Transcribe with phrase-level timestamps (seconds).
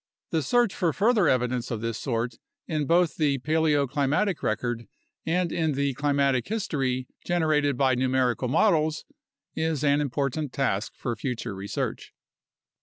[0.31, 4.87] The search for further evidence of this sort in both the paleoclimatic record
[5.27, 9.05] and in the climatic history generated by numerical models
[9.55, 12.15] is an important task for future research.